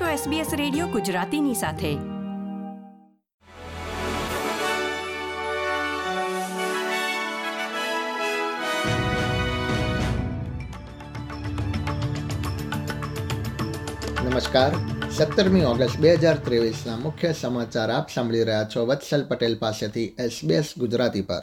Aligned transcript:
છો 0.00 0.04
SBS 0.04 0.56
radio 0.56 0.86
ગુજરાતીની 0.86 1.54
સાથે. 1.54 1.94
નમસ્કાર. 14.28 14.72
સત્તરમી 15.10 15.64
ઓગસ્ટ 15.64 16.00
બે 16.00 16.14
હજાર 16.14 16.36
ત્રેવીસના 16.36 16.96
મુખ્ય 16.96 17.32
સમાચાર 17.32 17.90
આપ 17.90 18.10
સાંભળી 18.10 18.44
રહ્યા 18.44 18.64
છો 18.64 18.86
વત્સલ 18.86 19.24
પટેલ 19.24 19.58
પાસેથી 19.58 20.16
એસબીએસ 20.18 20.72
ગુજરાતી 20.78 21.22
પર. 21.22 21.42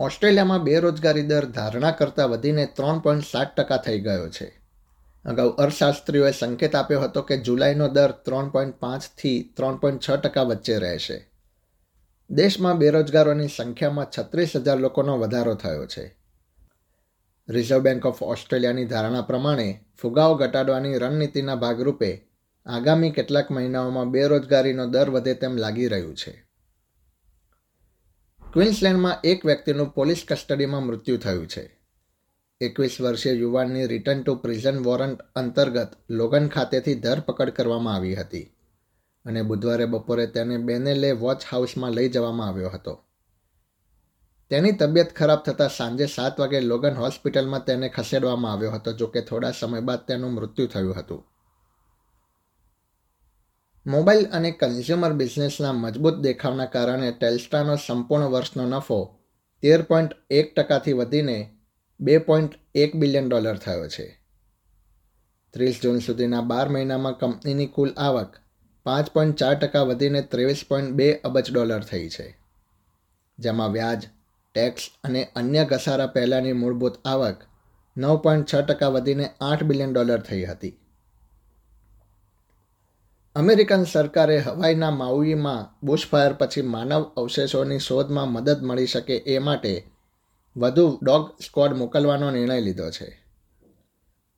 ઓસ્ટ્રેલિયામાં 0.00 0.62
બેરોજગારી 0.62 1.22
દર 1.22 1.44
ધારણા 1.44 1.90
કરતાં 1.90 2.28
વધીને 2.28 2.66
ત્રણ 2.66 2.98
પોઈન્ટ 2.98 3.24
સાત 3.24 3.56
ટકા 3.56 3.76
થઈ 3.76 4.00
ગયો 4.00 4.28
છે. 4.28 4.63
અગાઉ 5.24 5.50
અર્થશાસ્ત્રીઓએ 5.50 6.30
સંકેત 6.30 6.74
આપ્યો 6.74 7.00
હતો 7.00 7.22
કે 7.22 7.38
જુલાઈનો 7.38 7.88
દર 7.88 8.10
ત્રણ 8.10 8.48
પોઈન્ટ 8.48 8.74
પાંચથી 8.74 9.52
ત્રણ 9.56 9.76
પોઈન્ટ 9.76 10.02
છ 10.08 10.10
ટકા 10.10 10.42
વચ્ચે 10.42 10.78
રહેશે. 10.78 11.30
દેશમાં 12.30 12.78
બેરોજગારોની 12.78 13.48
સંખ્યામાં 13.48 14.06
છત્રીસ 14.18 14.56
હજાર 14.56 14.78
લોકોનો 14.78 15.18
વધારો 15.18 15.54
થયો 15.54 15.86
છે. 15.86 16.16
રિઝર્વ 17.48 17.80
બેંક 17.80 18.06
ઓફ 18.06 18.22
ઓસ્ટ્રેલિયાની 18.22 18.84
ધારણા 18.84 19.20
પ્રમાણે 19.20 19.84
ફુગાવો 20.02 20.34
ઘટાડવાની 20.34 20.98
રણનીતિના 20.98 21.54
ભાગરૂપે 21.54 22.26
આગામી 22.66 23.10
કેટલાક 23.10 23.50
મહિનાઓમાં 23.50 24.10
બેરોજગારીનો 24.10 24.86
દર 24.86 25.10
વધે 25.10 25.34
તેમ 25.34 25.56
લાગી 25.56 25.88
રહ્યું 25.88 26.16
છે. 26.16 26.44
ક્વિન્સલેન્ડમાં 28.52 29.16
એક 29.24 29.46
વ્યક્તિનું 29.46 29.88
પોલીસ 29.88 30.24
કસ્ટડીમાં 30.28 30.82
મૃત્યુ 30.82 31.16
થયું 31.16 31.46
છે. 31.46 31.73
એકવીસ 32.60 33.00
વર્ષીય 33.00 33.34
યુવાનની 33.34 33.86
રિટર્ન 33.86 34.20
ટુ 34.22 34.34
પ્રિઝન 34.34 34.76
વોરંટ 34.82 35.22
અંતર્ગત 35.34 35.96
લોગન 36.08 36.48
ખાતેથી 36.48 36.94
ધરપકડ 36.94 37.50
કરવામાં 37.50 37.94
આવી 37.94 38.14
હતી 38.14 38.46
અને 39.24 39.42
બુધવારે 39.42 39.86
બપોરે 39.86 40.26
તેને 40.26 40.58
બેનેલે 40.58 41.10
વોચ 41.12 41.40
હાઉસમાં 41.52 41.92
લઈ 41.92 42.08
જવામાં 42.08 42.48
આવ્યો 42.48 42.70
હતો. 42.70 42.94
તેની 44.50 44.72
તબિયત 44.72 45.10
ખરાબ 45.12 45.42
થતાં 45.42 45.68
સાંજે 45.68 46.06
સાત 46.06 46.38
વાગે 46.38 46.60
લોગન 46.60 46.94
હોસ્પિટલમાં 46.94 47.64
તેને 47.64 47.88
ખસેડવામાં 47.88 48.52
આવ્યો 48.52 48.70
હતો 48.70 48.92
જોકે 48.92 49.20
થોડા 49.20 49.50
સમય 49.50 49.80
બાદ 49.80 50.06
તેનું 50.06 50.32
મૃત્યુ 50.32 50.66
થયું 50.66 50.94
હતું. 50.94 51.22
મોબાઈલ 53.86 54.26
અને 54.26 54.50
કન્ઝ્યુમર 54.50 55.12
બિઝનેસના 55.12 55.72
મજબૂત 55.72 56.16
દેખાવના 56.20 56.66
કારણે 56.66 57.10
ટેલ્સ્ટાનો 57.12 57.76
સંપૂર્ણ 57.76 58.26
વર્ષનો 58.26 58.64
નફો 58.66 59.00
તેર 59.62 59.82
પોઈન્ટ 59.82 60.12
એક 60.30 60.54
ટકાથી 60.54 60.92
વધીને 60.92 61.38
બે 62.04 62.18
પોઈન્ટ 62.18 62.54
એક 62.74 62.96
બિલિયન 62.96 63.28
ડોલર 63.28 63.56
થયો 63.56 63.88
છે. 63.88 64.20
ત્રીસ 65.52 65.80
જૂન 65.82 65.98
સુધીના 65.98 66.40
બાર 66.40 66.68
મહિનામાં 66.68 67.18
કંપનીની 67.18 67.66
કુલ 67.66 67.90
આવક 67.96 68.36
પાંચ 68.82 69.10
પોઈન્ટ 69.10 69.36
ચાર 69.36 69.54
ટકા 69.54 69.82
વધીને 69.82 70.22
ત્રેવીસ 70.22 70.64
પોઈન્ટ 70.68 70.90
બે 70.90 71.14
અબજ 71.14 71.52
ડોલર 71.52 71.82
થઈ 71.82 72.08
છે. 72.08 72.38
જેમાં 73.38 73.72
વ્યાજ, 73.72 74.02
ટેક્સ 74.54 74.82
અને 75.04 75.28
અન્ય 75.36 75.64
ઘસારા 75.64 76.06
પહેલાંની 76.06 76.52
મૂળભૂત 76.52 76.96
આવક 77.04 77.36
નવ 77.96 78.16
પોઈન્ટ 78.16 78.54
છ 78.54 78.54
ટકા 78.56 78.88
વધીને 78.88 79.30
આઠ 79.40 79.62
બિલિયન 79.62 79.92
ડોલર 79.92 80.20
થઈ 80.20 80.44
હતી. 80.44 80.78
અમેરિકન 83.36 83.84
સરકારે 83.84 84.38
હવાઈના 84.38 84.90
માઉઈમાં 84.90 85.86
બુશફાયર 85.86 86.32
પછી 86.32 86.62
માનવ 86.62 87.02
અવશેષોની 87.16 87.78
શોધમાં 87.78 88.32
મદદ 88.32 88.62
મળી 88.62 88.86
શકે 88.86 89.16
એ 89.16 89.38
માટે 89.38 89.93
વધુ 90.56 90.98
ડોગ 91.02 91.36
સ્ક્વોડ 91.40 91.72
મોકલવાનો 91.76 92.30
નિર્ણય 92.30 92.60
લીધો 92.60 92.90
છે. 92.90 93.22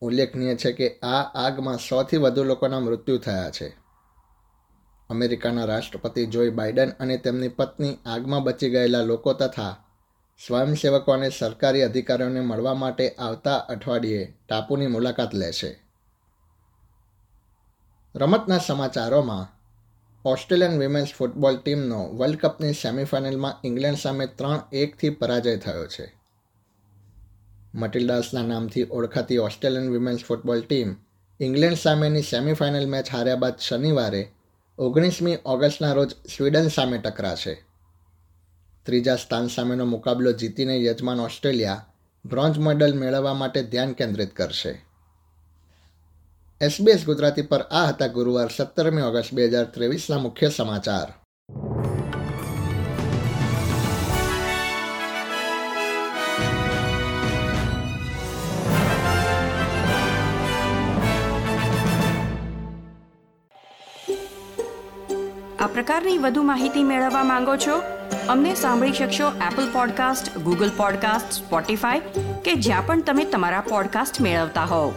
ઉલ્લેખનીય 0.00 0.54
છે 0.54 0.72
કે 0.72 0.98
આ 1.02 1.22
આગમાં 1.34 1.78
સોથી 1.78 2.16
વધુ 2.16 2.44
લોકોના 2.44 2.80
મૃત્યુ 2.80 3.18
થયા 3.18 3.50
છે. 3.50 3.76
અમેરિકાના 5.10 5.64
રાષ્ટ્રપતિ 5.64 6.26
જોઈ 6.26 6.50
બાઇડન 6.50 6.90
અને 7.00 7.18
તેમની 7.18 7.48
પત્ની 7.48 7.98
આગમાં 8.06 8.42
બચી 8.42 8.70
ગયેલા 8.70 9.02
લોકો 9.02 9.32
તથા 9.32 9.84
સ્વયંસેવકો 10.46 11.12
અને 11.12 11.30
સરકારી 11.30 11.82
અધિકારીઓને 11.82 12.40
મળવા 12.40 12.74
માટે 12.74 13.08
આવતા 13.08 13.56
અઠવાડિયે 13.56 14.34
ટાપુની 14.48 14.86
મુલાકાત 14.86 15.34
લેશે 15.34 15.80
રમતના 18.16 18.58
સમાચારોમાં 18.58 19.57
ઓસ્ટ્રેલિયન 20.28 20.78
વિમેન્સ 20.78 21.12
ફૂટબોલ 21.18 21.56
ટીમનો 21.56 22.08
વર્લ્ડ 22.08 22.38
કપની 22.38 22.72
સેમિફાઇનલમાં 22.72 23.60
ઇંગ્લેન્ડ 23.64 23.98
સામે 23.98 24.26
ત્રણ 24.26 24.60
એકથી 24.72 25.10
પરાજય 25.10 25.56
થયો 25.56 25.86
છે. 25.86 26.12
મટિલ્ડાસના 27.74 28.42
નામથી 28.42 28.86
ઓળખાતી 28.90 29.38
Australian 29.38 29.90
women's 29.90 30.24
football 30.24 30.60
team 30.60 30.94
England 31.40 31.76
સામેની 31.76 32.22
સેમિફાઇનલ 32.22 32.86
મેચ 32.86 33.08
હાર્યા 33.12 33.36
બાદ 33.36 33.58
શનિવારે 33.58 34.30
ઓગણીસમી 34.78 35.36
ઓગસ્ટના 35.44 35.92
રોજ 35.92 36.10
સ્વીડન 36.10 36.68
સામે 36.68 36.98
ટકરાશે. 36.98 37.64
ત્રીજા 38.82 39.16
સ્થાન 39.16 39.46
સામેનો 39.46 39.84
મુકાબલો 39.84 40.32
જીતીને 40.32 40.84
યજમાન 40.84 41.20
ઓસ્ટ્રેલિયા 41.20 41.86
બ્રોન્ઝ 42.26 42.58
મેડલ 42.58 42.98
મેળવવા 42.98 43.34
માટે 43.34 43.62
ધ્યાન 43.62 43.92
કેન્દ્રિત 43.92 44.36
કરશે. 44.36 44.87
એસબીએસ 46.60 47.06
ગુજરાતી 47.06 47.42
પર 47.42 47.60
આ 47.60 47.86
હતા 47.86 48.06
ગુરુવાર 48.06 48.48
સત્તરમી 48.56 49.02
ઓગસ્ટ 49.02 49.34
બે 49.34 49.46
હજાર 49.46 49.64
ત્રેવીસના 49.64 50.18
મુખ્ય 50.18 50.48
સમાચાર. 50.48 51.08
આ 65.58 65.66
પ્રકારની 65.66 66.18
વધુ 66.18 66.42
માહિતી 66.42 66.82
મેળવવા 66.82 67.24
માંગો 67.24 67.56
છો? 67.56 67.82
અમને 68.28 68.54
સાંભળી 68.54 68.92
શકશો 68.92 69.28
Apple 69.28 69.72
podcast 69.72 70.38
Google 70.38 70.70
podcast 70.76 71.32
Spotify 71.32 72.00
કે 72.44 72.54
જ્યાં 72.54 72.86
પણ 72.86 73.02
તમે 73.02 73.24
તમારા 73.24 73.60
પોડકાસ્ટ 73.60 74.20
મેળવતા 74.20 74.64
હોવ. 74.64 74.94